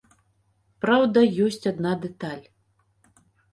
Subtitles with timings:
[0.85, 1.19] Праўда,
[1.49, 2.43] ёсць адна дэталь.